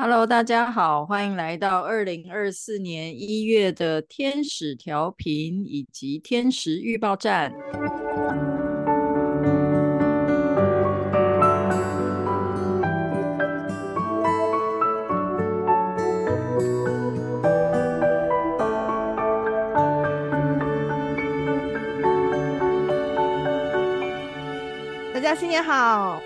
[0.00, 7.52] Hello，大家好，欢迎来到二零二四年一月的天使调频以及天使预报站。
[25.12, 26.22] 大家新年好，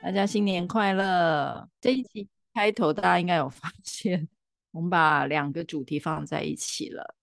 [0.00, 1.68] 大家新年快乐！
[1.78, 2.26] 这一集。
[2.54, 4.28] 开头大家应该有发 现，
[4.70, 7.16] 我们把两个主题放在一起了。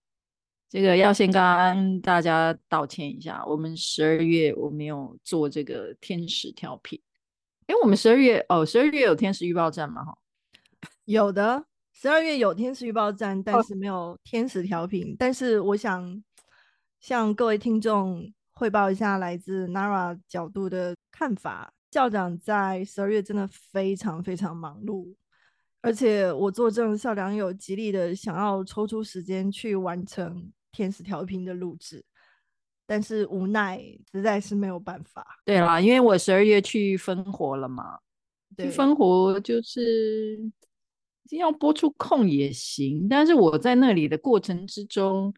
[0.68, 7.00] 这个要先跟大家道歉一下，我们十二月我没有做这个天使调频。
[7.66, 10.04] 哎，我们十二月哦，十二月有天使预报站吗？
[10.04, 10.16] 哈，
[11.06, 15.12] 有的，十二月有天使预报站，但是没有天使调频。
[15.12, 16.22] 哦、但是我想
[17.00, 21.72] 向各位听众汇报一下来自 Nara 角度的看法。
[21.90, 25.12] 校长在十二月真的非常非常忙碌。
[25.82, 32.04] 而且我作证，校良有极力的想要抽出时间去完成天使调频的录制，
[32.86, 35.26] 但是无奈实在是没有办法。
[35.44, 37.98] 对啦，因为我十二月去分活了嘛，
[38.54, 40.38] 对去分活就是
[41.30, 45.32] 要播出空也行，但是我在那里的过程之中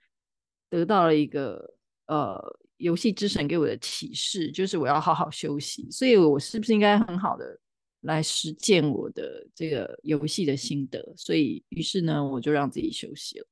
[0.69, 1.75] 得到了一个
[2.07, 2.43] 呃
[2.79, 7.61] 游戏之神给我的启示，就是我要好好休息，所以我是不是应该很好的？
[8.03, 13.47] 来实践我的这个游戏的心得，所以于是呢，我就让自己休息了。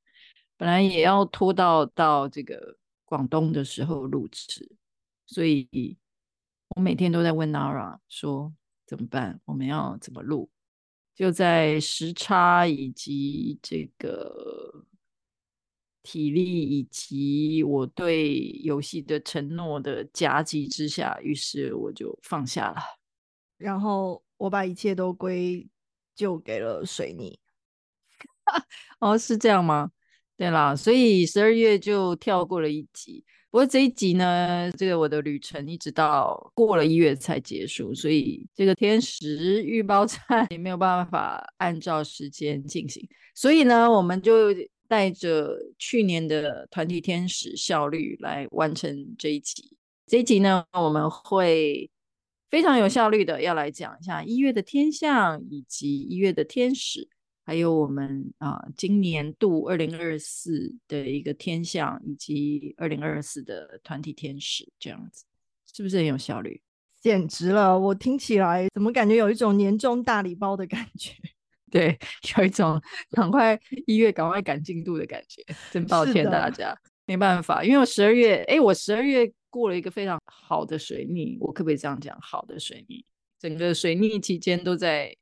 [0.57, 4.77] 本来也要拖到到这个广东的时候录制，
[5.27, 5.97] 所以
[6.75, 8.53] 我每天都在问 Nara 说
[8.87, 9.41] 怎么办？
[9.45, 10.51] 我们要怎么录？
[11.15, 14.85] 就在时差以及这个
[16.03, 22.81] 体力以及我对游戏的承诺的夹击之下，于是我就放下了，
[23.57, 24.25] 然后。
[24.41, 25.69] 我把一切都归
[26.17, 27.39] 咎给了水逆，
[28.99, 29.91] 哦，是这样吗？
[30.35, 33.23] 对啦，所以十二月就跳过了一集。
[33.51, 43.07] 不过这一集呢，这个我的旅程一直到过了一月才结束，所以这个天时预报站也没有办法按照时间进行。
[43.35, 44.55] 所以呢，我们就
[44.89, 49.77] 带着去年的团体天使效率来完成这一集。
[50.07, 51.91] 这一集呢，我们会。
[52.51, 57.09] 非常有效率的，要来讲一下一月的天象，以及一月的天使，
[57.47, 65.25] 还有我们啊、呃、今年度二零二四的一个天象，以及二零二四的团体天使，这样子
[65.73, 66.61] 是不是很有效率？
[67.01, 67.79] 简直了！
[67.79, 71.13] 我听起来怎么感觉有一种年终大礼包的感觉？
[71.71, 71.97] 对，
[72.37, 73.57] 有一种赶快
[73.87, 75.41] 一月赶快赶进度的感觉。
[75.71, 79.33] 真抱歉大家，没办法，因为我十二月，哎，我十二月。
[79.51, 82.17] 过了一个非常好的水逆，我可不可以这样讲？
[82.23, 83.05] 好的水逆，
[83.39, 85.15] 整个水逆期间都在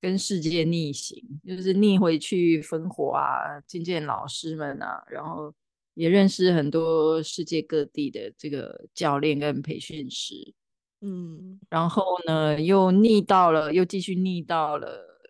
[0.00, 5.54] 跟世界逆行，就是逆回去分火啊，见见老师们啊，然后
[5.94, 10.54] 也认识很多世界各地的这个教练跟培训师，
[11.00, 15.20] 嗯，然后呢又逆到了，又继续逆到了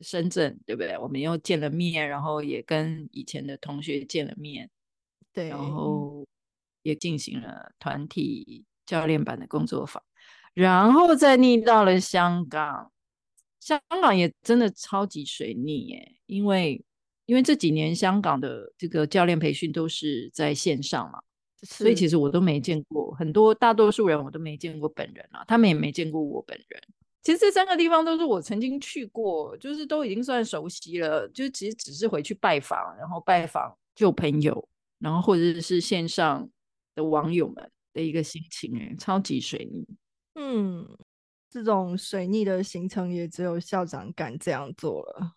[0.00, 0.98] 深圳，对不对？
[0.98, 4.68] 我们又见了面，然后也跟以前的同学见了面，
[5.32, 6.26] 对，然后。
[6.84, 10.00] 也进行了团体教练版的工作坊，
[10.52, 12.92] 然后再逆到了香港，
[13.58, 16.84] 香港也真的超级水逆耶，因为
[17.24, 21.18] 因为这几年香港的这个教练培训都是在线上嘛，
[21.62, 26.82] 所以其实我都没见过很多，大多数人我都没见过本人啊，他们也没见过我本人。
[27.22, 34.68] 其实这三个地方都是我曾经去过，就是都已经算熟悉了，就其实只是回去拜访，然后拜访旧朋友，
[34.98, 36.46] 然后或者是线上。
[36.94, 39.86] 的网友们的一个心情，哎，超级水逆。
[40.34, 40.86] 嗯，
[41.48, 45.32] 这种水逆的行程也只有校长敢这样做了，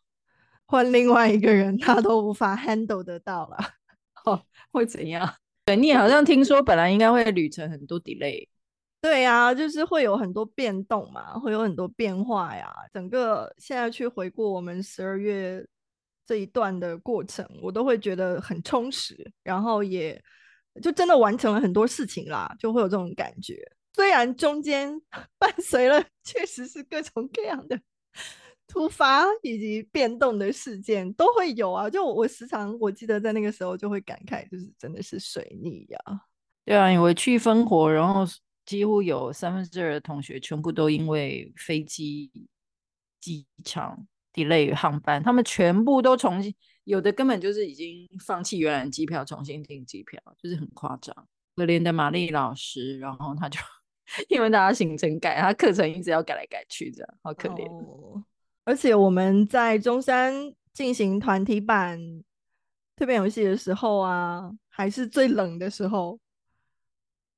[0.66, 3.57] 换另外一个人他都无法 handle 得到了。
[4.25, 5.35] 哦，会怎样？
[5.67, 8.47] 水逆好像听说本来应该会旅程很多 delay。
[9.00, 12.73] 对呀，就是会有很多变动嘛，会有很多变化呀。
[12.91, 15.64] 整个现在去回顾我们十二月
[16.26, 20.20] 这一段的过程，我都会觉得很充实，然后也。
[20.82, 23.59] 就真的完成了很多事情啦，就会有这种感觉。
[23.94, 24.94] 虽然中间
[25.40, 27.79] 伴随了确实是各种各样的
[28.68, 31.90] 突发以及变动的事件都会有啊。
[31.90, 36.00] 就我时常我记得在那个时候就会感慨，就是真的是水逆呀。
[36.66, 38.23] 对啊，因为去烽火，然后
[38.66, 42.30] 几乎有三分之二的同学全部都因为飞机
[43.22, 44.06] 机场
[44.37, 46.53] delay 航班，他们全部都重新。
[46.84, 51.28] 有的根本就是已经放弃原来机票，重新订机票，就是很夸张。
[51.55, 53.59] 可怜的玛丽老师，然后他就
[54.29, 57.67] 因为大家行程改，他课程一直要改来改去，这样好可怜。
[57.67, 58.23] 哦，
[58.63, 60.34] 而且我们在中山
[60.72, 61.99] 进行团体版
[62.95, 66.19] 蜕变游戏的时候啊，还是最冷的时候。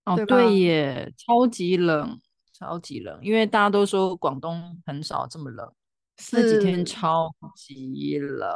[0.06, 2.20] 哦，对，对耶，超级冷，
[2.54, 5.72] 超级冷，因为大家都说广东很少这么冷，
[6.20, 8.50] 这几天超级冷，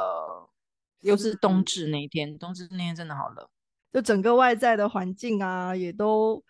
[1.00, 3.48] 又是冬至那一天，冬至那天真的好冷，
[3.92, 6.42] 就整个外在的环境啊，也都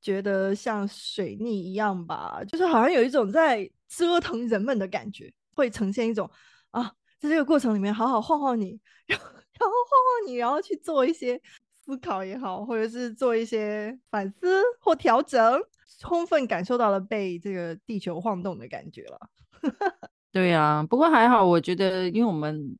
[0.00, 6.30] 觉得像水逆一样吧，就是好像有一种在折腾人们的感觉，会呈现一种
[6.70, 11.40] 啊，在这个过程里面好好晃晃你，然后然后晃晃你，然后去做一些。
[11.86, 15.62] 思考也好，或者是做一些反思或调整，
[16.00, 19.30] 充分感受到了被这个地球晃动的感觉了。
[20.36, 22.76] 对啊，不过还好，我觉得因为我们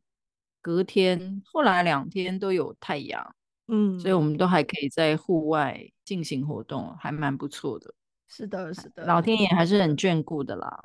[0.61, 3.35] 隔天后来两天都有太阳，
[3.69, 7.94] 嗯，所以我们都还可以在户外进行活动，还蛮不错的。
[8.29, 10.85] 是的，是的，老天爷还是很眷顾的啦。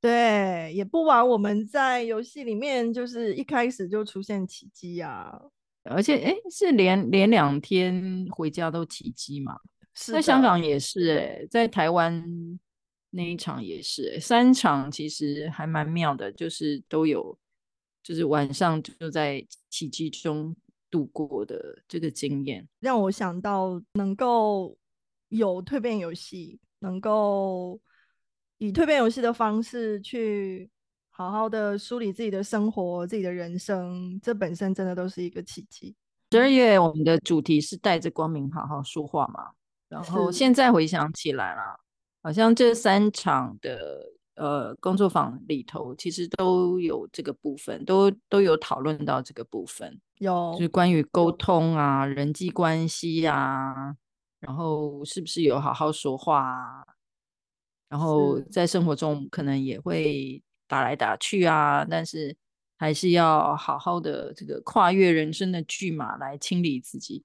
[0.00, 5.36] 对，也不枉我们在游戏里面就是一开始就出现奇迹啊。
[5.82, 9.58] 而且，哎，是连连两天回家都奇迹嘛？
[9.94, 12.22] 是在香港也是，哎，在台湾
[13.10, 17.38] 那一场也是，哎，三场其实还蛮妙的，就是都有，
[18.02, 20.56] 就是晚上就在奇迹中
[20.90, 24.76] 度过的这个经验，让我想到能够
[25.28, 27.80] 有蜕变游戏，能够
[28.58, 30.70] 以蜕变游戏的方式去。
[31.10, 35.96] 好好的梳理自己的生活，自己的人生，这本身真的都是一个奇迹。
[36.30, 39.50] 十二月我们的主题是带着光明好好说话嘛，
[39.88, 41.80] 然后现在回想起来了，
[42.22, 44.04] 好像这三场的
[44.34, 53.96] 呃工作坊里头，其实都有这个部分，都都有讨论到这个部分，有就是关于沟通啊、人际关系啊，
[54.40, 56.84] 然后是不是有好好说话啊，
[57.88, 60.42] 然后在生活中可能也会。
[60.70, 62.36] 打来打去啊，但是
[62.76, 67.24] 还是要好好的这个跨越人生的巨马来清理自己。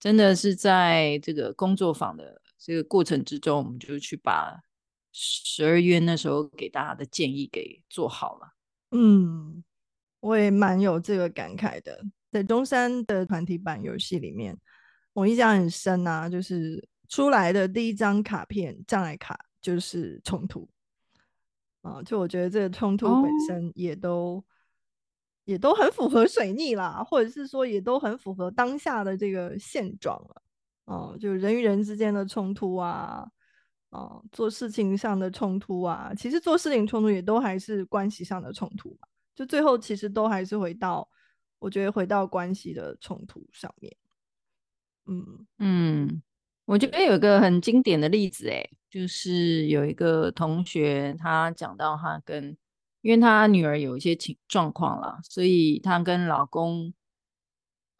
[0.00, 4.62] 真的是在这个工作坊的这个过程之中，我们就去把
[5.10, 8.54] 十二月那时候给大家的建议给做好了。
[8.92, 9.64] 嗯，
[10.20, 12.04] 我也蛮有这个感慨的。
[12.30, 14.56] 在中山的团体版游戏里面，
[15.12, 20.68] 我印象很深啊，就是出来的第一张卡片障碍卡就是冲突。
[21.82, 24.44] 啊，就我觉得这个冲突本身也都、oh.
[25.44, 30.42] 也都很符合水逆啦，或者是说也都很符合当下的这个现状了。
[30.84, 33.26] 哦、就人与人之间的冲突啊，
[33.90, 39.08] 哦，做事情上的冲突啊，其实做事情冲突也都还是关系上的冲突嘛。
[39.34, 41.08] 就最后其实都还是回到，
[41.58, 43.96] 我觉得回到关系的冲突上面。
[45.06, 46.22] 嗯嗯。
[46.64, 52.56] 我觉得有一个很经典的例子，哎，就是有一个同学，他讲到他跟，
[53.00, 56.94] 因为他女儿有一些情状况了，所以他跟老公，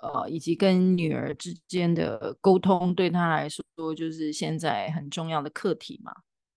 [0.03, 3.65] 呃，以及跟女儿之间的沟通，对她来说
[3.95, 6.13] 就是现在很重要的课题嘛。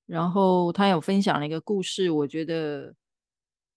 [0.06, 2.94] 然后她有分享了一个故事，我觉得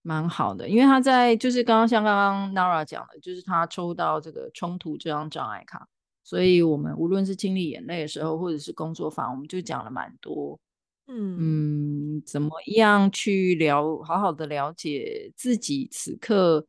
[0.01, 5.87] 蛮好的，因为他在就是刚刚像刚刚 Nara 讲的，就是他抽到这个冲突这张障碍卡。
[6.23, 10.59] 所以，我们无论是经历眼泪的时候，或者是工作坊，我们就讲了蛮多，
[11.07, 16.67] 嗯嗯，怎么样去了好好的了解自己此刻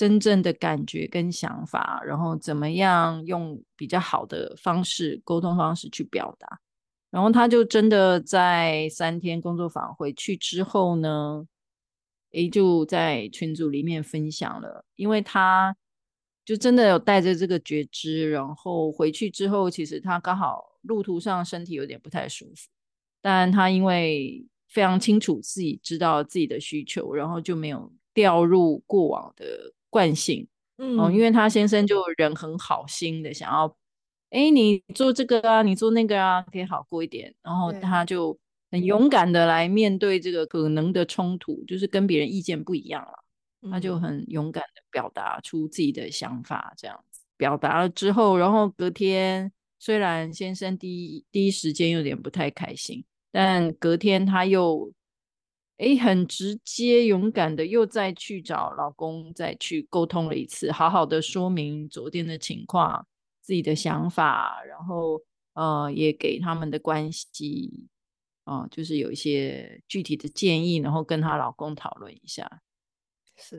[0.00, 6.58] 真正的感觉跟想法，然后怎么样用比较好的方式沟通方式去表达。
[7.10, 11.46] 然后他就真的在三天工作坊回去之后呢，
[12.30, 15.76] 诶，就在群组里面分享了，因为他。
[16.42, 22.68] 就真的有带着这个觉知，然后回去之后，其实他刚好路途上身体有点不太舒服，
[23.20, 30.48] 但他因为非常清楚自己知道自己的需求，然后就没有掉入过往的惯性。
[30.78, 33.76] 嗯，因为他先生就人很好心的想要，
[34.30, 37.34] 哎，你做这个啊，你做那个啊，可以好过一点。
[37.42, 38.38] 然后他就
[38.70, 43.70] 很勇敢的来面对这个可能的冲突，就是跟别人意见不一样了。
[43.70, 54.90] 他就很勇敢的表达出自己的想法，这样子表达了之后，然后隔天虽然先生第一第一时间有点不太开心，但隔天他又
[55.80, 63.06] 哎很直接勇敢的又再去找老公再去沟通了一次，好好的说明昨天的情况、
[63.40, 65.20] 自己的想法，然后
[65.54, 67.88] 呃也给他们的关系
[68.44, 72.60] 啊、呃、就是有一些具体的建议，然后跟她老公讨论一下。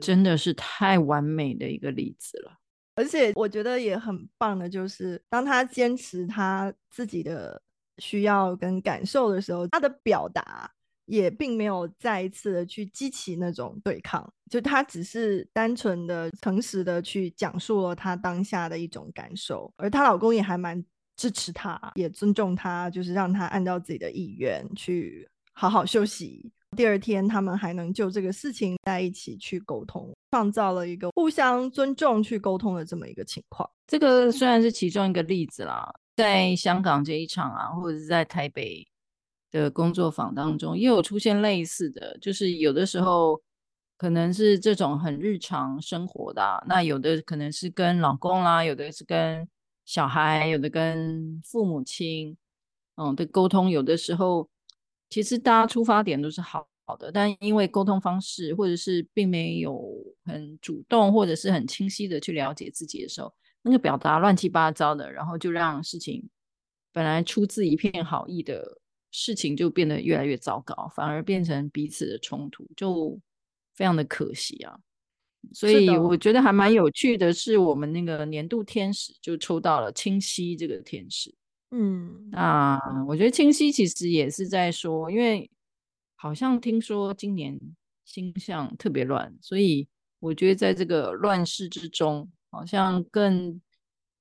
[0.00, 2.52] 真的是太完美的一个例子了，
[2.94, 7.60] 而且我觉得也很棒的，就是当她坚持她自己的
[7.98, 10.72] 需要跟感受的时候，他的表达
[11.06, 20.82] 也并没有再一次的去激起那种对抗，就他只是单纯的、诚实的去讲述了他当下的一种感受，而她老公也还蛮
[21.16, 26.50] 支持她，也尊重她，就是让她按照自己的意愿去好好休息。
[26.76, 33.68] 第二天，他们还能就这个事情在一起去沟通，创造了一个互相尊重去沟通的这么一个情况。
[33.86, 38.86] 这个虽然是其中一个例子啦，在香港这一场啊，或者是在台北。
[39.52, 43.40] 的工作坊当中也有出现类似的，就是有的时候
[43.98, 49.46] 可能是这种很日常生活的，那有的可能是跟老公啦，有的是跟
[49.84, 52.34] 小孩，有的跟父母亲，
[52.96, 54.48] 嗯的沟通，有的时候
[55.10, 59.94] 其实大家出发点都是好好的，但因为沟通方式或者是并没有
[60.24, 66.26] 很主动或者是很清晰的去了解自己的时候，那个表达乱七八糟的，然后就让事情
[66.90, 68.78] 本来出自一片好意的。
[69.12, 73.16] 事情就变得越来越糟糕，反而变成彼此的冲突，就
[73.74, 74.76] 非常的可惜啊。
[75.52, 81.32] 所以我觉得还蛮有趣的是，我们那个年度天使就抽到了清晰这个天使。
[81.70, 85.48] 嗯，那我觉得清晰其实也是在说，因为
[86.16, 87.58] 好像听说今年
[88.04, 89.86] 星象特别乱，所以
[90.18, 93.60] 我觉得在这个乱世之中，好像更。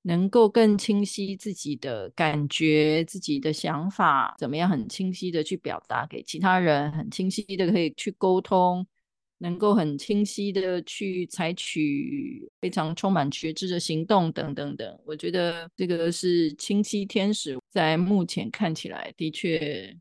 [0.04, 8.86] 能够更清晰自己的感觉、自己的想法，怎么样很清晰的去表达给其他人，很清晰的可以去沟通，
[9.38, 15.00] 能够很清晰的去采取非常充满觉知的行动，等等等。
[15.06, 19.96] 我觉得这个是清晰天使在目前看起来的确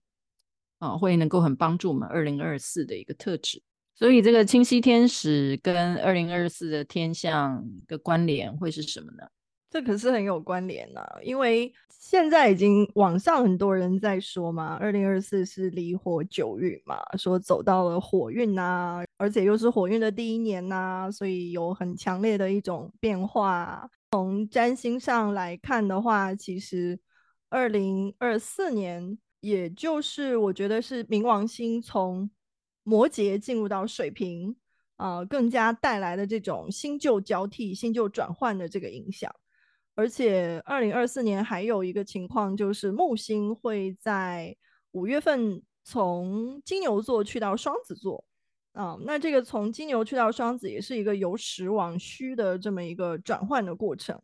[0.78, 3.62] 啊，会能够很帮助我们二零二四的一个特质。
[3.94, 9.28] 所以，这个清晰天使跟二零二四的天象的关联会是什么呢？
[9.70, 23.88] 这可是很有关联呐，因为现在已经网上很多人在说嘛，二零二四是离火九运嘛，说走到了火运呐，而且又是火运的第一年呐，所以有很强烈的一种变化。
[24.10, 26.98] 从占星上来看的话，其实
[27.48, 32.28] 二零二四年，也就是我觉得是冥王星从
[32.82, 34.56] 摩羯进入到水瓶
[34.96, 39.32] 啊，更加带来的这种新旧交替、新旧转换的这个影响。
[39.96, 44.56] 而且，二零二四年还有一个情况，就是木星会在
[44.92, 48.24] 五月份从金牛座去到双子座
[48.72, 48.96] 啊。
[49.02, 54.18] 那这个从金牛去到双子，也是一个由实往虚的这么一个转换的过程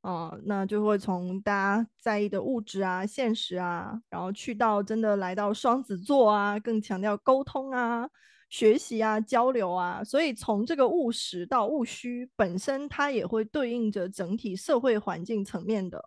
[0.00, 0.36] 啊。
[0.44, 8.08] 那就会从大家在意的物质啊、现实啊，然后去到真的来到双子座啊，更强调沟通啊。
[8.48, 16.02] 学习啊，交流啊，所以从这个务实到务虚本身，它也会对应着整体社会环境层面的，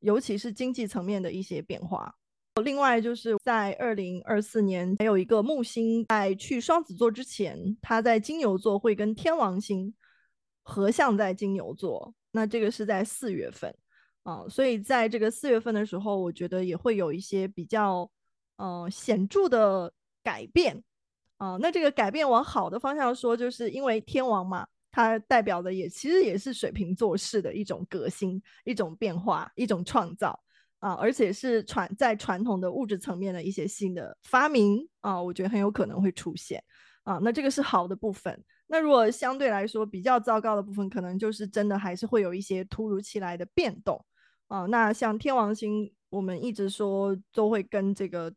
[0.00, 2.14] 尤其是经济层面的一些变化。
[2.64, 9.94] 另外，就是在二零二四年，还有一个木星在去双子座之前，它在金牛座会跟天王星
[10.62, 13.76] 合相在金牛座，那这个是在四月份
[14.22, 18.10] 啊，所以在这个四月份的时候，我觉得也会有一些比较
[18.56, 19.92] 呃显著的
[20.22, 20.82] 改变。
[21.38, 30.38] 啊、那这个改变往好的方向说，就是因为天王嘛，它代表的也其实也是水瓶座式的一种革新、一种变化、一种创造
[30.78, 36.62] 啊、而且是传在传统的物质层面的一些新的发明啊、我觉得很有可能会出现
[37.04, 38.42] 啊、那这个是好的部分。
[38.66, 44.02] 那如果相对来说比较糟糕的部分，可能就是真的还是会有一些突如其来的变动
[44.48, 48.32] 啊、那像天王星，我们一直说都会跟这个。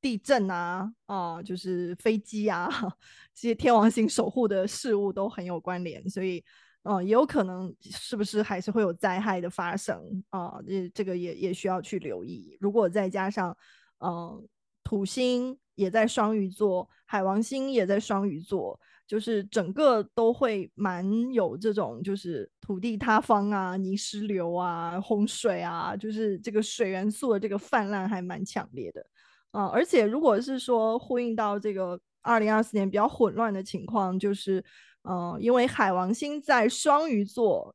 [0.00, 2.68] 地震啊，啊、就是飞机啊，
[3.34, 6.44] 这些天王星守护的事物都很有关联，所以，
[6.82, 10.00] 呃，也有可能是不是还是会有灾害的发生
[10.30, 10.60] 啊？
[10.66, 12.56] 这、这个也也需要去留意。
[12.60, 13.56] 如果再加上，
[13.98, 14.46] 嗯、
[14.84, 29.04] 土星也在双鱼座，海王星也在双鱼座，就是整个都会蛮有这种，就是土地塌方啊、泥石流啊、洪水啊，就是这个水元素的这个泛滥还蛮强烈的。
[29.50, 34.62] 啊、而且如果是说呼应到这个二零二四年比较混乱的情况，就是，
[35.02, 37.74] 嗯、呃，因为海王星在双鱼座，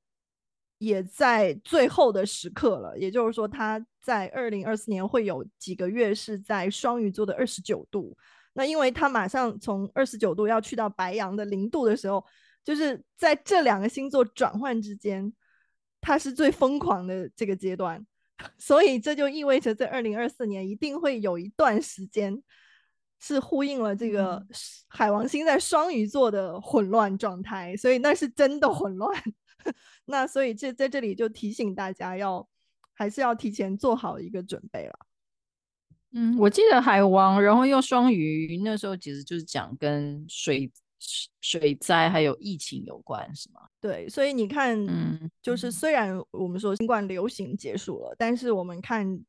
[0.78, 8.16] 也在最后的时刻了，也就是说，它在二零二四年会有几个月是在双鱼座的二十九度。
[8.54, 12.24] 那因为它马上从二十九度要去到白羊的零度的时候，
[12.64, 15.34] 就是在这两个星座转换之间，
[16.00, 18.06] 它是最疯狂的这个阶段。
[18.58, 22.42] 所以这就意味着，在二零二四年一定会有一段时间
[23.20, 24.46] 是呼应了这个
[24.88, 29.22] 海王星在双鱼座的混乱状态，所以那是真的混乱。
[30.06, 32.46] 那所以这在这里就提醒大家要，
[32.94, 34.94] 还是要提前做好一个准备了。
[36.12, 40.72] 嗯，我记得海王，然后又双鱼，那时候其实就是讲跟水
[41.42, 43.62] 水灾还有疫情有关，是吗？
[43.80, 49.20] 对，所以你看，嗯，就是虽然我们说新冠流行结束了，但是我们看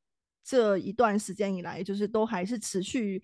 [0.44, 3.22] 这一段时间以来，就是都还是持续。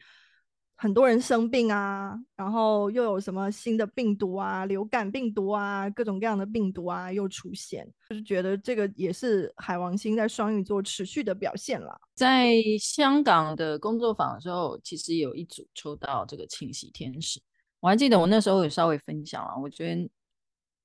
[0.83, 12.01] 很多人生病啊，然后又有什么新的病毒啊，流感病毒啊，各种各样的病毒啊又出现，就是觉得这个也是海王星在双鱼座持续的表现了。
[12.15, 17.39] 在香港的工作坊的时候，其实有一组抽到这个清洗天使，
[17.81, 19.55] 我还记得我那时候有稍微分享了。
[19.61, 20.11] 我觉得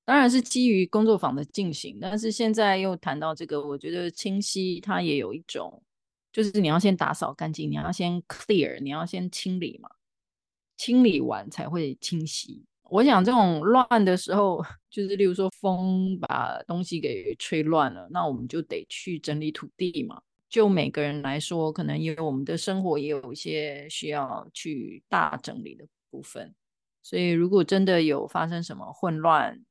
[0.04, 5.82] 当然是基于工作坊的进行，但是现在又谈到这个，我觉得清晰它也有一种。
[6.32, 9.90] 就是你要先打扫干净，你要先 clear，你要先清理嘛，
[10.76, 12.66] 清理完才会清晰。
[12.90, 20.22] 我想这种乱的时候，就是例如说风把东西给吹乱了，那我们就得去整理土地嘛。
[20.50, 26.54] 就每个人来说，可能因为我们的生活也有一些需要去大整理的部分，
[27.06, 29.62] 所以如果真的有发生什么混乱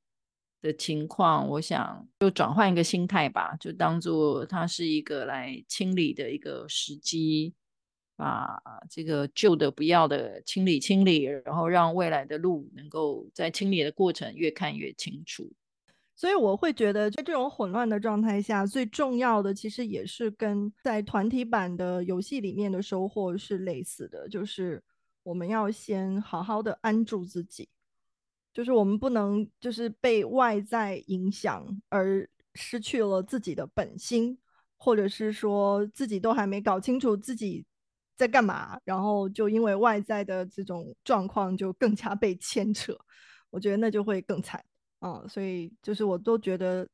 [0.62, 7.52] 的情况，我想就转换一个心态吧，就当做它是一个来清理的一个时机，
[8.14, 8.56] 把
[8.88, 15.50] 这个旧的不要的清理清理，然后让未来的路能够在清理的过程越看越清楚。
[16.14, 24.80] 所以我会觉得，在这种混乱的状态下，最重要的其实也是跟在团体版的游戏里面的收获是类似的，就是
[25.24, 27.68] 我们要先好好的安住自己。
[28.52, 34.38] 就是我们不能就是被外在影响而失去了自己的本心，
[34.76, 37.66] 或者是说自己都还没搞清楚自己
[38.16, 42.96] 在干嘛，然后就因为外在的这种状况就更加被牵扯，
[43.50, 44.64] 我觉得那就会更惨
[45.00, 46.88] 啊、所以就是我都觉得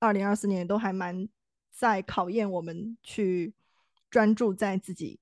[0.00, 1.28] 二零二四年都还蛮
[1.70, 3.54] 在考验我们去
[4.10, 5.20] 专注在自己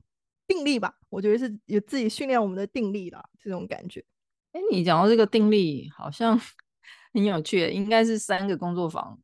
[0.52, 4.04] 定力吧，我觉得是有自己训练我们的定力啦这种感觉。
[4.52, 6.38] 哎，你讲到这个定力，好像
[7.14, 9.18] 很有趣，应该是三个工作坊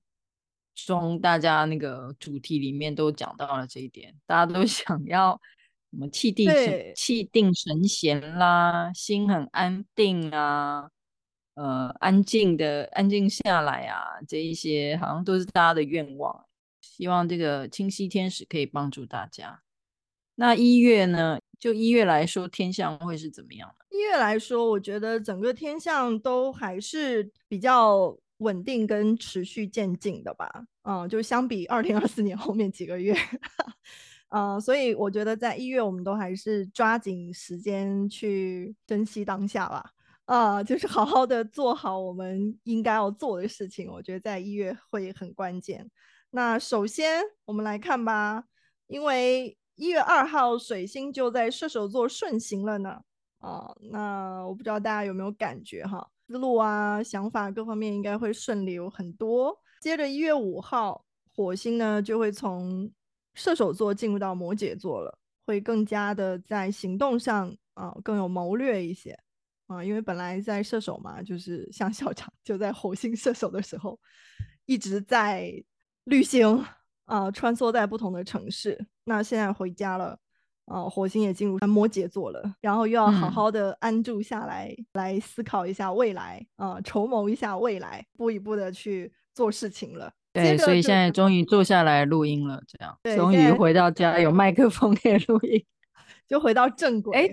[0.74, 5.38] 中，大家那个主题里面都讲到了这一点，大家都 想要
[5.90, 10.88] 什么气定神气定神闲啦，心很安定啊，
[11.54, 16.46] 呃，安静的安静下来啊，这一些好像都是大家的愿望。
[16.80, 19.62] 希望这个清晰天使可以帮助大家。
[20.40, 21.36] 那一月呢？
[21.58, 23.84] 就一月来说，天象会是怎么样的？
[23.90, 30.48] 一月来说，我觉得整个天象都还是比较稳定跟持续渐进的吧。
[30.84, 33.12] 嗯，就相比二零二四年后面几个月，
[34.30, 39.90] 嗯，所以我觉得在一月，我们都还是抓紧时间去珍惜当下吧。
[40.26, 43.90] 啊，就是好好的做好我们应该要做的事情。
[43.90, 45.90] 我觉得在一月会很关键。
[46.30, 48.44] 那首先我们来看吧，
[48.86, 49.58] 因为。
[49.78, 53.00] 一月二号，水星就在射手座顺行了呢。
[53.38, 59.56] 啊，那我不知道大家有没有感觉哈，思路啊、想法各方面应该会顺流很多。
[59.80, 62.90] 接着一月五号，火星呢就会从
[63.34, 69.16] 射手座进入到摩羯座了，会更加的在行动上啊更有谋略一些
[69.68, 73.96] 啊，因为本来在射手嘛，就是像校长就在火星射手的时候
[74.66, 75.52] 一直在
[76.02, 76.64] 旅行。
[77.04, 78.86] 啊，穿梭在不同的城市。
[79.08, 80.18] 那现在回家了，
[80.66, 90.12] 啊，火星也进入摩羯座了，然后又要好好的安住下来，嗯、来思考一下未来，啊，筹谋一下未来，一步一步的去做事情了。
[90.30, 95.64] 对，所以现在终于坐下来录音了，这样，终于回到家有麦克风可以录音，
[96.28, 97.16] 就回到正轨。
[97.16, 97.28] 哎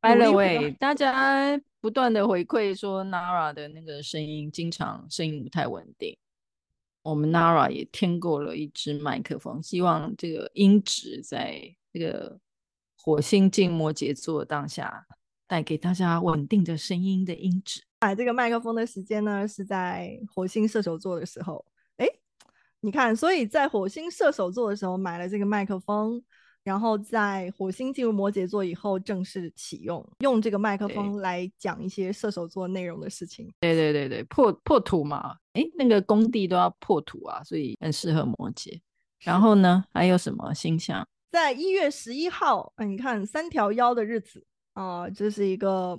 [0.00, 6.16] ，by the way，大家不断的回馈说 Nara 的那个声音经常声音不太稳定。
[7.02, 11.60] 我们 Nara 也添购了一支麦克风，希望这个音质在
[11.92, 12.38] 这个
[12.96, 15.06] 火星静摩羯座当下，
[15.46, 17.82] 带给大家稳定的声音的音质。
[18.00, 21.64] 买这个麦克风的时间呢，是在火星射手座的时候。
[21.96, 22.06] 哎，
[22.80, 26.22] 你看，所以在火星射手座的时候买了这个麦克风。
[26.62, 33.50] 然后在火星进入摩羯座以后正式启用，用这个麦克风来讲一些射手座内容的事情。
[33.60, 38.78] 对对对对，破破土嘛，哎，那个工地都要破土啊，所以很适合摩羯。
[39.20, 41.06] 然后呢，还有什么星象？
[41.30, 44.44] 在一月十一号，你看三条腰的日子
[44.74, 45.98] 啊，这是一个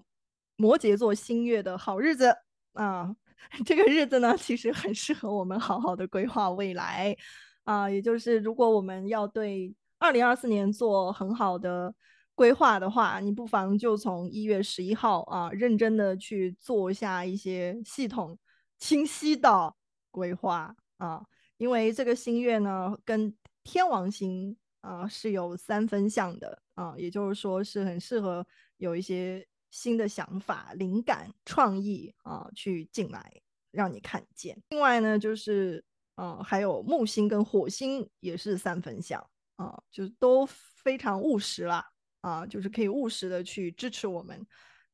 [0.57, 2.35] 摩羯座新月的好日子
[2.73, 3.15] 啊。
[3.65, 7.17] 这个日子呢，其实很适合我们好好的规划未来
[7.63, 9.73] 啊，也就是如果我们要对。
[10.01, 11.93] 二零二四年做很好的
[12.33, 18.35] 规划的话，你不妨就从一月十一号啊，认真的去做一下一些系统
[18.79, 19.75] 清晰的
[20.09, 21.23] 规划啊，
[21.57, 23.31] 因为这个新月呢，跟
[23.63, 28.43] 天王星啊是有三分相的啊，也就是说是很适合
[28.77, 33.31] 有一些新的想法、灵感、创意啊去进来，
[33.69, 34.59] 让你看见。
[34.69, 35.85] 另外呢，就是
[36.15, 39.23] 啊，还有木星跟火星也是三分相
[39.61, 41.85] 啊，就都非常务实啦
[42.21, 44.45] 啊，就是可以务实的去支持我们，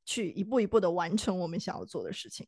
[0.03, 2.47] 去一步一步的完成我们想要做的事情。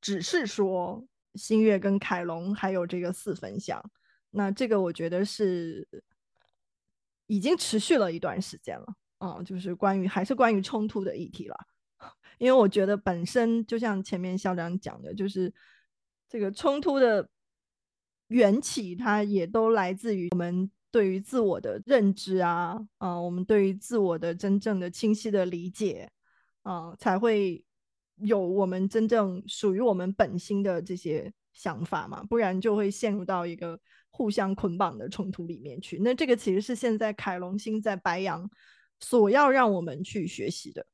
[0.00, 3.82] 只是说新月跟凯龙还有这个四分相，
[4.30, 5.86] 那这个我觉得是。
[7.30, 8.86] 已经持续了一段时间了，
[9.18, 11.54] 啊，就是关于还是关于冲突的议题了，
[12.38, 15.52] 因为我觉得本身就像前面校长讲的，就是
[16.26, 17.28] 这个冲突的
[18.28, 26.10] 缘起，它也都来自于我们对于自我的认知啊，啊，我们对于自我的真正的清晰的理解，
[26.62, 27.64] 啊，才会
[28.16, 33.78] 有我们真正属于我们本心的这些想法嘛，不然就会陷入到一个。
[34.10, 38.50] 互相捆绑的冲突里面去，那这个其实是现在凯龙星在白羊
[38.98, 40.84] 所要让我们去学习的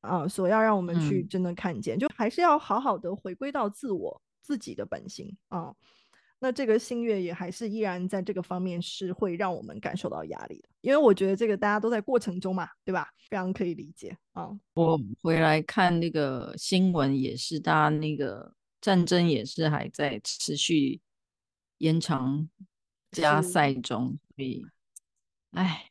[0.00, 5.72] 啊，所要让我们去真的看见，嗯、就还是要好好的回归到自我自己的本心啊。
[6.38, 13.08] 那这个新月也还是依然在这个方面是会让我们感受到压力的，因为我觉得这个大家都在过程中嘛，对吧？
[13.28, 14.50] 非常可以理解啊。
[14.74, 21.00] 我回来看那个新闻，也是大家那个战争也是还在持续。
[21.78, 22.48] 延长
[23.10, 24.64] 加赛中，所以，
[25.50, 25.90] 哎，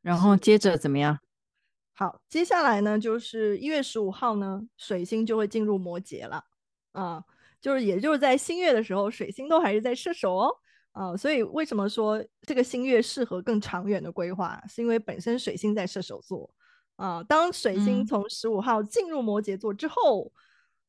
[0.00, 1.18] 然后接着怎么样？
[1.92, 6.42] 好，接下来呢，就是一月十五号呢，水星就会进入摩羯了
[6.92, 7.22] 啊，
[7.64, 10.56] 就是也就是在新月的时候，水星都还是在射手哦，
[10.92, 14.62] 啊，所以为什么说这个新月适合更长远的规划？
[14.68, 16.50] 是因为本身水星在射手座
[16.96, 20.26] 啊，当水星从十五号进入摩羯座之后。
[20.26, 20.40] 嗯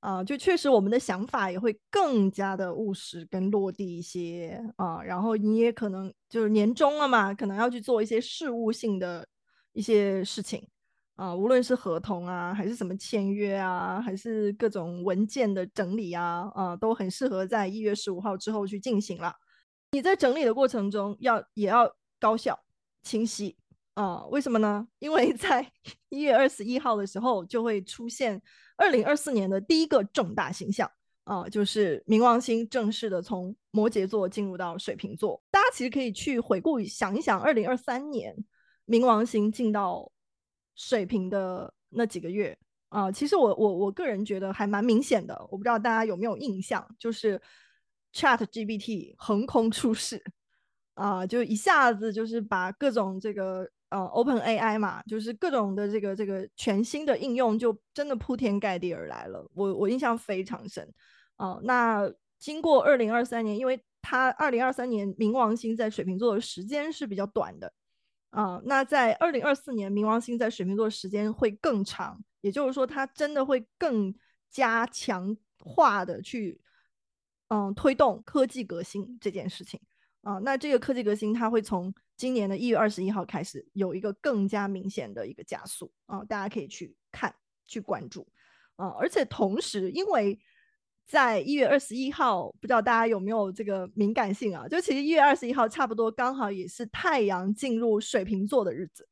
[0.02, 9.28] 啊，就确实我们的想法也会更加的务实跟落地一些啊，然后你也可能就是年终了嘛，可能要去做一些事务性的
[9.74, 10.68] 一些事情
[11.16, 19.34] 啊，无论是合同啊，还是什么签约啊，还是各种文件的整理啊，啊，都很适合在一月十五号之后去进行了。
[19.92, 22.60] 你在整理的过程中要也要高效
[23.04, 23.58] 清晰。
[23.94, 24.86] 啊，为什么呢？
[25.00, 25.66] 因为在
[26.10, 28.42] 一月二十一号的时候，就会出现
[28.76, 30.92] 二零二四年的第一个重大形象
[31.24, 35.42] 啊，就是冥王星正式的从摩羯座进入到水瓶座。
[35.50, 38.36] 大家其实可以去回顾想一想，二零二三年
[38.86, 40.12] 冥王星进到
[40.76, 42.58] 水瓶的那几个月
[42.90, 45.36] 啊，其实我我我个人觉得还蛮明显的。
[45.50, 47.42] 我不知道大家有没有印象，就是
[48.14, 50.24] ChatGPT 横空出世
[50.94, 53.70] 啊，就一下子就是把各种这个。
[53.90, 59.48] 呃，Open AI 嘛，就是各种的这个这个全新的应用，就真的铺天盖地而来了。
[59.54, 60.92] 我我印象非常深
[61.38, 67.72] 啊，那经过二零二三年，因为它二零二三年冥王星在水瓶座的时间是比较短的
[68.36, 74.14] 啊，那在二零二四年冥王星在水瓶座的时间会更长，也就是说，它真的会更
[74.52, 76.60] 加强化的去
[77.48, 79.80] 嗯，推动科技革新这件事情
[80.22, 87.34] 啊，那这个科技革新，它会从今年的一月二十一号开始，有一个更加明显的一个加速啊，大家可以去看、
[87.66, 88.28] 去关注
[88.76, 88.90] 啊。
[89.00, 90.38] 而且同时，因为
[91.06, 94.68] 在一月二十一号，不知道大家有没有这个敏感性啊？
[94.68, 99.08] 就其实一月二十一号差不多刚好也是太阳进入水瓶座的日子，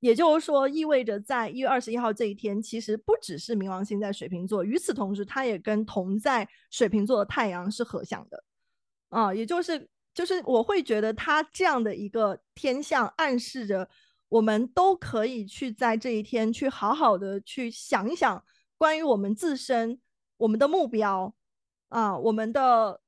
[0.00, 8.44] 也就是说，意味着在一月二十一号这一天，其实不只是冥王星在水瓶座，与此同时，它也跟同在水瓶座的太阳是合相的
[9.08, 9.88] 啊，也就是。
[10.14, 13.88] 就是我会觉得他这样的一个天象，暗示着
[14.28, 18.42] 我们都可以去在这一天去好好的去想一想
[18.76, 20.00] 关于我们自身、
[20.38, 21.34] 我们的目标
[21.88, 23.00] 啊，我们的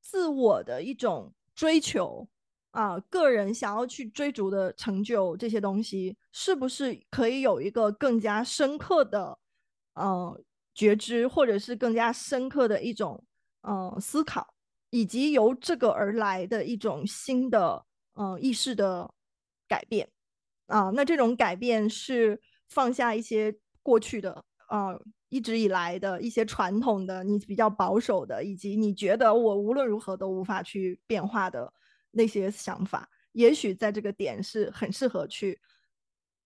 [0.00, 2.26] 自我的一种追求
[2.70, 9.38] 啊，个人想要去追逐的成就这些东西，是不是可以有一个更加深刻的
[9.94, 10.40] 呃
[10.74, 13.22] 觉知，或者是更加深刻的一种
[13.62, 14.54] 呃思考？
[14.90, 19.12] 以及由这个而来的一种新的呃意识的
[19.66, 20.08] 改变
[20.68, 24.96] 啊，那这种改变是放下一些过去的啊，
[25.28, 31.72] 一直以来的一些传统的你比较保守的，以及你觉得我无论如何都无法去变化的
[32.12, 35.60] 那些想法，也许在这个点是很适合去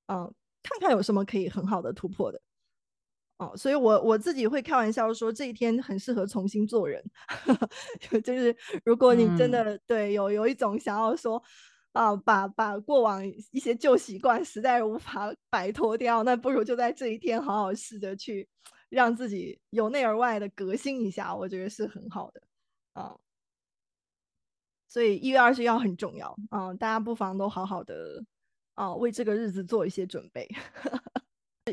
[0.06, 0.30] 嗯、啊、
[0.62, 2.40] 看看有什么可以很好的突破的。
[3.38, 7.02] 哦，所以我，我我自己会开玩笑说，这一天很适合重新做人。
[8.22, 11.42] 就是如果你真的、嗯、对有有一种想要说，
[11.92, 18.48] 啊，把把过往一些旧习惯实在无法摆脱掉，那不如就在这一天好好试着去
[18.88, 22.42] 让自己由内而外的革新一下，我觉得是很好的。
[22.92, 23.16] 啊，
[24.88, 28.24] 所以一月二十一号很重要啊，大家不妨都好好的
[28.74, 30.48] 啊，为这个日子做一些准备。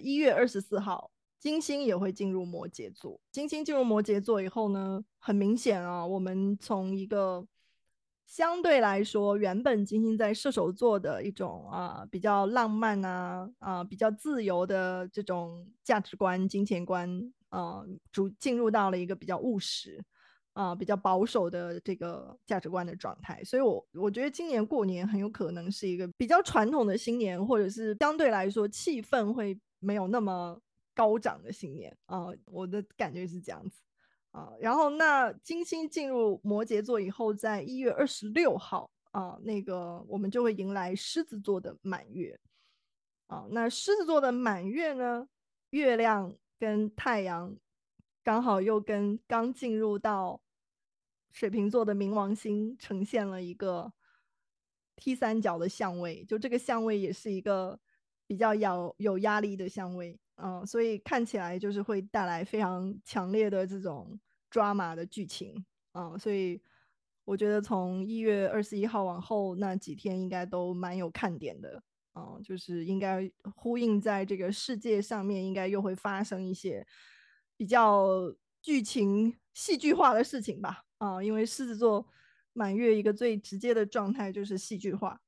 [0.01, 3.19] 一月二十四号，金星也会进入摩羯座。
[3.31, 7.45] 金星进入摩羯座以后呢，很明显啊，我们从一个
[8.27, 17.09] 相对来说，原本金星在射手座的一种啊比较浪漫啊啊比较自由的这种价值观、金钱观
[17.49, 20.03] 啊，主进入到了一个比较务实
[20.51, 23.41] 啊比较保守的这个价值观的状态。
[23.45, 30.59] 所以，我我觉得今年过年很有可能是一个比较传统的新年，或者是相对来说气氛会没有那么
[30.93, 32.27] 高涨的新年啊。
[32.51, 33.81] 我的感觉是这样子。
[34.37, 42.39] 啊，然后那金星进入摩羯座以后，在一月二十六号啊，那个我们就会迎来狮子座的满月。
[43.25, 45.27] 啊，那狮子座的满月呢，
[45.71, 47.57] 月亮跟太阳
[48.23, 50.39] 刚好又跟刚进入到
[51.31, 53.91] 水瓶座的冥王星呈现了一个
[54.97, 57.79] T 三角的相位，就这个相位也是一个
[58.27, 60.19] 比较有有压力的相位。
[60.35, 64.19] 嗯，所以看起来就是会带来非常强烈的这种。
[64.49, 66.61] 抓马的剧情啊，所以
[67.25, 71.81] 我觉得从一月二十一号往后那几天应该都蛮有看点的
[72.13, 76.85] 啊，就是应该呼应在这个世界上面，应该又会发生一些
[77.55, 82.07] 比较剧情戏剧化的事情吧啊，因为狮子座
[82.53, 85.21] 满月一个最直接的状态就是戏剧化，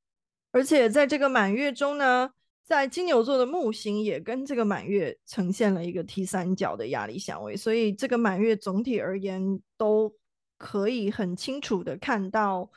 [0.52, 2.34] 而且在这个满月中呢。
[2.70, 10.14] 在金牛座的木星也跟这个满月呈现了一个 T 三角的压力相位，所以这个满月总体而言都
[10.56, 12.70] 可以很清楚的看到，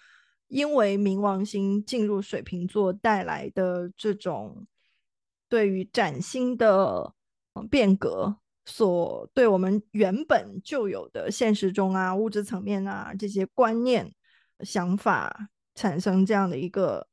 [0.49, 4.67] 因为冥王星进入水瓶座带来的这种
[5.47, 7.13] 对于崭新的
[7.71, 14.11] 变革，所对我们原本就有的现实中啊物质层面啊这些观念
[14.61, 17.07] 想法产生这样的一个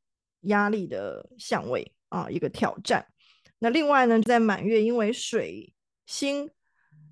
[0.44, 1.94] 压力的相位。
[2.10, 3.06] 啊，一个挑战。
[3.60, 5.74] 那另外呢，在满月，因为水
[6.06, 6.50] 星、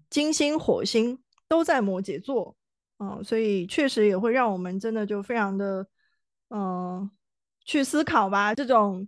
[0.10, 2.56] 金星、火星都在摩羯座，
[2.98, 5.86] 啊，所以确实也会让我们真的就非常的，
[6.50, 7.10] 嗯、
[7.66, 8.56] 去思考吧。
[8.56, 9.08] 这种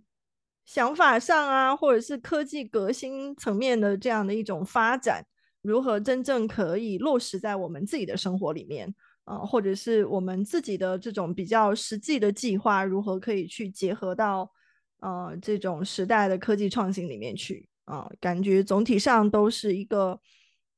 [0.66, 5.24] 想法上啊，或者是科技革新层面的这样的一种发展，
[5.62, 14.52] 如何真正可以落实在我们自己的生活里面啊，或者是我们自己的这种比较实际的计划，如何可以去结合到。
[15.00, 20.20] 呃，这种时代的科技创新里面去啊，感觉总体上都是一个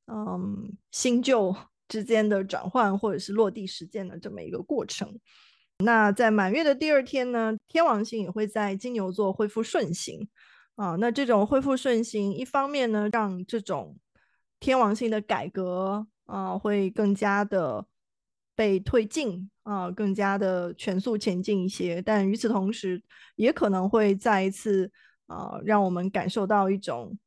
[0.07, 1.55] 嗯新旧
[1.87, 5.19] 之间的转换，或者是落地实践的这么一个过程。
[5.79, 10.29] 那在满月的第二天呢，天王星也会在金牛座恢复顺行
[10.75, 10.95] 啊。
[10.95, 13.97] 那这种恢复顺行，一方面呢，让这种
[14.59, 17.85] 天王星的改革啊会更加的
[18.55, 19.49] 被推进。
[19.63, 23.01] 啊、更加的全速前进一些，但与此同时，
[23.37, 24.91] 也可能会再一次
[25.25, 27.17] 啊、让我们感受到一种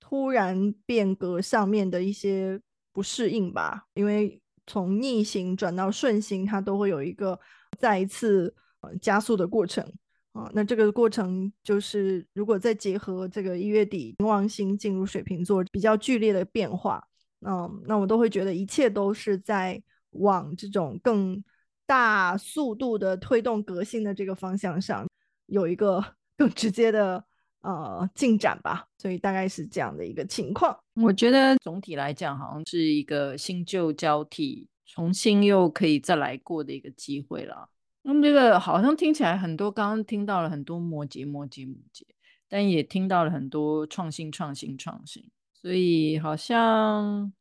[0.00, 2.60] 突然变革上面的一些
[2.92, 3.84] 不适应吧。
[3.94, 7.38] 因为从逆行转到顺行，它都会有一个
[7.78, 9.88] 再一次、呃、加速的过程
[10.32, 17.00] 啊、那这个过程就是，如果再结合这个一月底冥王星进入水瓶座比较剧烈的变化，
[17.46, 19.80] 嗯、那我都会觉得一切都是在
[20.18, 21.42] 往这种更。
[21.88, 25.06] 大速度的推动革新的这个方向上，
[25.46, 26.04] 有一个
[26.36, 27.24] 更直接的
[27.60, 30.76] 呃进展吧，所以大概是这样的一个情况。
[30.94, 37.68] 我觉得总体来讲，好像是一个新旧交替，重新又可以再来过的一个机会了。
[38.02, 42.02] 那么这个好像听起来很多，刚刚听到了很多摩羯、摩羯、摩羯，
[42.48, 45.24] 但也听到了很多创新、创新、创新，
[45.54, 47.32] 所以好像。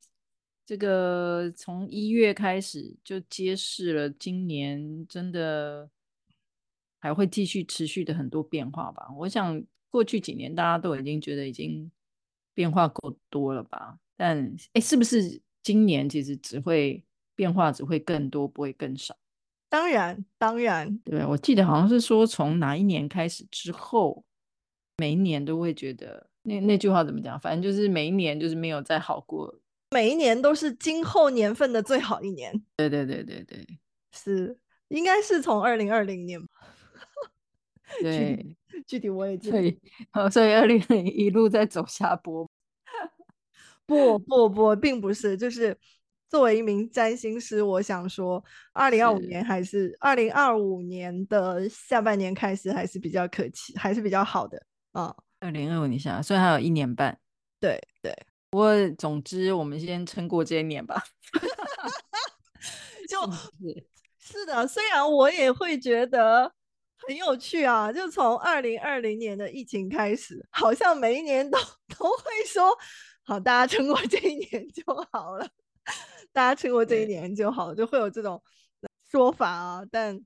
[0.66, 5.90] 这个从一月开始就揭示了今年真的
[7.00, 9.08] 还会继续持续的很多变化吧。
[9.18, 11.92] 我想过去几年大家都已经觉得已经
[12.56, 17.04] 变化够多了吧，但哎，是不是今年其实只会
[17.36, 19.16] 变化只会更多，不会更少？
[19.70, 24.24] 当然，当然，对，我记得好像是说从哪一年开始之后，
[24.98, 27.40] 每一年都会觉得那那句话怎么讲？
[27.40, 29.60] 反正就是每一年就是没有再好过。
[29.92, 32.52] 每一年都是今后年份的最好一年。
[32.76, 33.66] 对对对对对，
[34.12, 34.58] 是
[34.90, 36.42] 应该是从二零二零年。
[38.02, 38.56] 对，
[38.88, 39.58] 具体，我也记得。
[39.58, 39.80] 所以，
[40.14, 42.50] 哦，所以二零二零一路在走下坡。
[43.86, 45.78] 不不不，并不是，就是
[46.28, 48.44] 作为一名占星师，我想说，
[48.74, 55.16] 二零二五年还是二零二五年的下半年开始还是比较可期，还是比较好的啊。
[55.40, 57.20] 二零二五年下，所以还有一年半。
[57.60, 58.12] 对对。
[58.50, 61.04] 不过，总之，我们先撑过这一年吧。
[63.08, 66.52] 就是是的，虽然我也会觉得
[66.98, 67.92] 很有趣啊！
[67.92, 71.58] 就从二零二零年的疫情开始，好像每一年都
[72.00, 72.76] 都会说，
[73.24, 75.48] 好，大家撑过这一年就好了，
[76.34, 78.42] 大家撑过这一年就好了，就会有这种
[79.12, 79.84] 说法啊。
[79.92, 80.20] 但，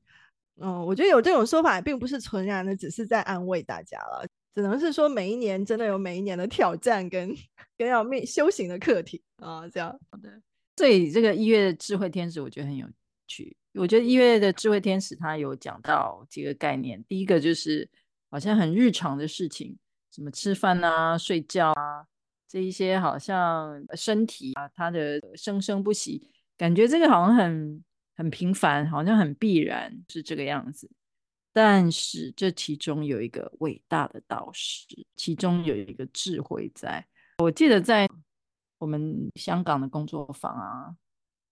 [0.62, 4.26] 嗯，我觉得有这种说法，并不是纯然的，只是在安慰大家了。
[4.62, 7.34] 只能是说，每一年真的有每一年的挑战跟
[7.78, 9.98] 跟要面修行的课题啊，这样。
[10.12, 10.30] 好的，
[10.76, 12.86] 所以这个一月的智慧天使，我觉得很有
[13.26, 13.56] 趣。
[13.76, 17.02] 我觉得一月的智慧天使，他有讲到几个概念。
[17.08, 17.88] 第一个就是
[18.30, 19.78] 好像很日常的事情，
[20.14, 22.06] 什么吃饭啊、睡觉啊，
[22.50, 27.84] 这一些好像身体啊，它的生生不息，感觉这个好像很
[28.18, 30.90] 很平凡，好像很必然是这个样子。
[31.52, 34.86] 但是这其中有一个伟大的导师，
[35.16, 37.06] 其中有一个智慧在。
[37.40, 38.08] 我记得在
[38.78, 40.96] 我们香港的工作坊啊，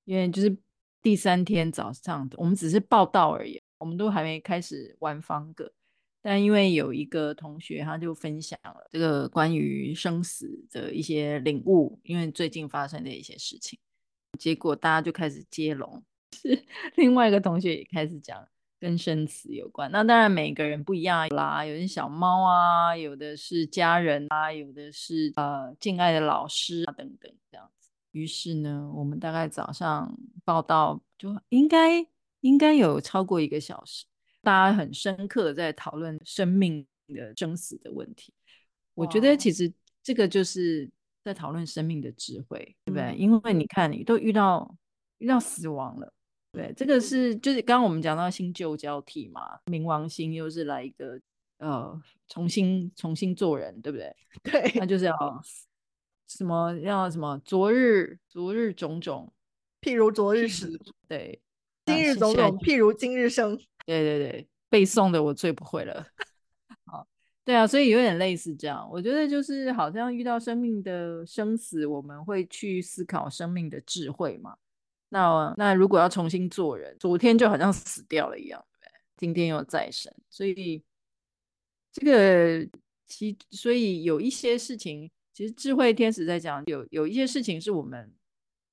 [0.06, 0.56] 因为就是
[1.02, 5.72] 第三天早上，我们只是报到而已，我们都还没开始玩方格。
[6.22, 13.80] 但因为有一个同学，他就分享了这个关于生死的一些领悟，因为最近发生的一些事情，
[14.38, 16.04] 结果大家就开始接龙，
[16.36, 18.46] 是另外一个同学也开始讲。
[18.80, 21.66] 跟生死有关，那当然每个人不一样啦。
[21.66, 27.90] 有的小猫啊，有的是家人啊，有的是呃敬爱的老师啊等等这样子。
[28.12, 32.06] 于是呢，我们大概早上报道就应该
[32.42, 34.06] 应该有超过一个小时，
[34.42, 38.34] 大家很深刻的在讨论生命的生死的问题。
[38.94, 39.72] 我觉得其实
[40.04, 40.90] 这个就是
[41.24, 43.06] 在讨论生命的智慧，对不对？
[43.06, 43.20] 嗯。
[43.20, 44.76] 因为你看，你都遇到
[45.18, 46.14] 遇到死亡了。
[46.52, 51.20] 对，这个是就是刚刚我们讲到新旧交替嘛，冥王星又是来一个
[51.60, 54.16] 呃重新重新做人，对不对？
[54.44, 55.42] 对，那就是要
[56.28, 59.32] 什么要什么昨日昨日种种，
[59.82, 61.40] 譬如昨日死，对，
[61.86, 63.56] 今日种种譬如今日生，
[63.86, 66.08] 对对对，背诵的我最不会了。
[66.86, 67.08] 好，
[67.46, 74.58] 对啊，所以有点类似这样，我觉得就是好像遇到生命的生死，我们会去思考生命的智慧嘛。
[75.10, 80.84] 那那如果要重新做人，昨天就好像死掉了一样，对，今天又再生，所以
[81.94, 82.70] 这个
[83.06, 88.14] 其所以有一些事情，其实智慧天使在讲，有有一些事情是我们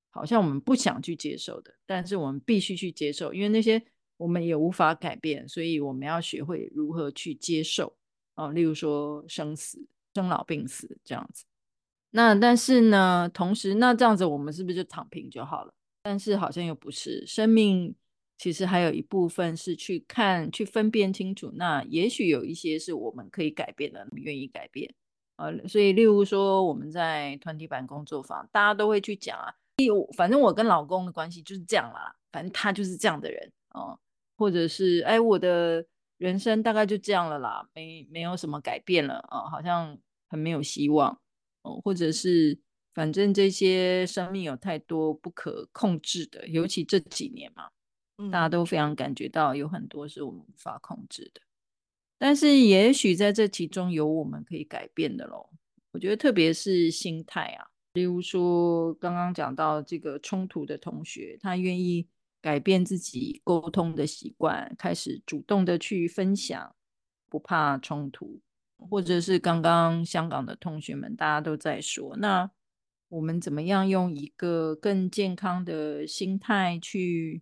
[0.09, 3.81] 好像我们不想去接受的，但是我们必须去接受，因为那些
[4.17, 7.95] 我们也无法改变，所以我们要学会如何去接受
[8.33, 11.45] 啊，例如说生死、生老病死这样子。
[12.11, 15.73] 那但是呢，同时那这样子我们是不是就躺平就好了？
[16.05, 17.95] 但是好像又不是，生命
[18.37, 21.51] 其实还有一部分是去看、去分辨清楚。
[21.55, 24.93] 那也许有一些是我们可以改变的，愿意改变。
[25.37, 29.51] 呃，所以例如说我们在团体版工作坊，大家都会去讲啊，
[30.15, 33.99] 反正我跟老公的关系就是这样啦，反正他就是这样的人哦、
[34.37, 35.83] 或者是哎，我的
[36.19, 39.97] 人生大概就这样了啦，没没有什么改变了啊、好像
[40.29, 41.19] 很没有希望
[41.63, 42.59] 哦、或者是。
[42.95, 47.69] 反正这些生命有太多不可控制的，尤其这几年嘛，
[48.31, 51.41] 大家都非常感觉到有很多是我们无法控制的。
[52.17, 55.49] 但是也许在这其中有我们可以改变的喽。
[55.91, 62.07] 我觉得特别是心态啊，例如说刚刚讲到这个冲突的同学，他愿意
[62.41, 66.73] 改变自己沟通的习惯，开始主动的去分享，
[67.29, 68.39] 不怕冲突，
[68.77, 72.49] 或者是刚刚香港的同学们，大家都在说那。
[73.09, 77.41] 我们怎么样用一个更健康的心态去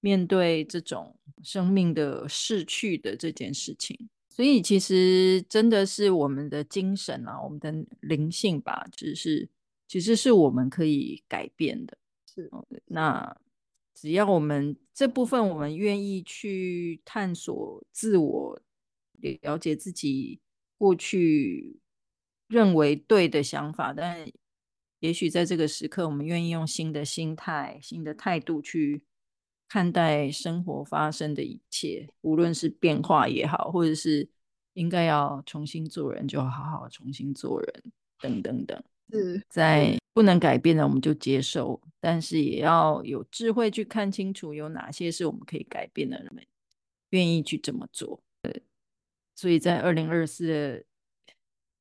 [0.00, 4.08] 面对这种生命的逝去的这件事情？
[4.28, 9.48] 所以其实真的是我们的精神啊，我们的灵性吧，只是
[9.86, 11.96] 其实是我们可以改变的。
[12.26, 12.50] 是，
[12.86, 13.36] 那
[13.94, 18.60] 只要我们这部分我们愿意去探索自我，
[19.42, 20.40] 了解自己
[20.76, 21.78] 过去
[22.48, 24.28] 认为对的想法，但
[25.04, 29.02] 也许在这个时刻，我们愿意用新的心态、新的态度去
[29.68, 34.26] 看待生活发生的一切，无论是变化也好，或者是
[34.72, 38.82] 应该要重新做人，就好好重新做人，等等等。
[39.10, 46.42] 是在不能改变的，我们就接受，但是也要有智慧去看清楚有哪些是我们可以改变的，人们
[47.10, 48.22] 愿意去这么做。
[49.36, 50.84] 所以在二零二四的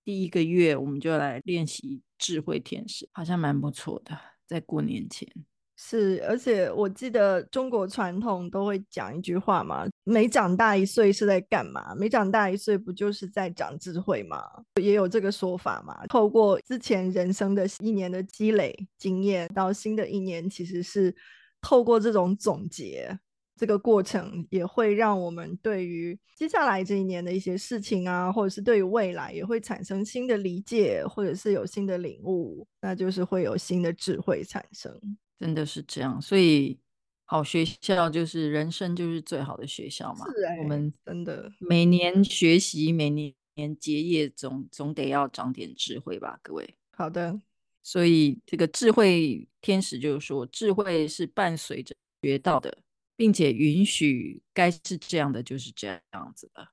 [0.03, 2.01] 第一个月，我们就来练习。
[2.19, 5.27] 智慧天使好像蛮不错的，在过年前
[5.75, 11.93] 是，而且我记得中国传统都会讲一句话嘛，每长大一岁是在干嘛？
[11.95, 14.41] 每长大一岁不就是在长智慧吗？
[14.81, 16.07] 也有这个说法嘛。
[16.07, 21.13] 透过之前人生的一年的积累经验，到新的一年，其实是
[21.59, 23.19] 透过这种总结，
[23.55, 34.99] 这个过程也会让我们对于接下来这一年的一些事情啊，或者是对于未来也会产生新的理解，或者是有新的领悟，那就是会有新的智慧产生。
[35.39, 36.79] 真的是这样，所以
[37.25, 40.25] 好学校就是人生就是最好的学校嘛。
[40.31, 43.33] 是欸，我们真的每年学习，每年
[43.79, 46.75] 结业，总总得要长点智慧吧，各位。
[46.95, 47.39] 好的，
[47.83, 52.77] 所以这个智慧天使就是说，智慧是伴随着学到的。
[53.15, 56.67] 并且允许该是这样的就是这样子的，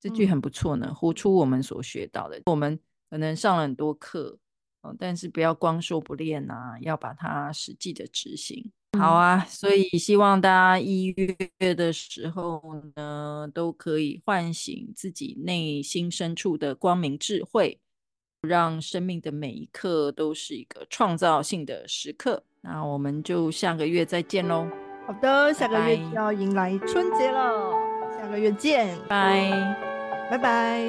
[0.00, 0.94] 这句很不错呢。
[0.94, 2.78] 活出我们所学到的，我们
[3.10, 4.38] 可能上了很多课，
[4.98, 8.72] 但是不要光说不练啊，要把它实际的执行。
[8.98, 11.14] 好啊，所以希望大家一
[11.58, 17.78] 月的时候呢，都可以唤醒自己内心深处的光明智慧，
[18.40, 22.44] 让生命的每一刻都是一个创造性的时刻。
[22.62, 24.89] 那我们就下个月再见喽。
[25.10, 27.74] 好的，下个月就要迎来春节了，
[28.16, 29.50] 下个月见，拜，
[30.30, 30.80] 拜拜。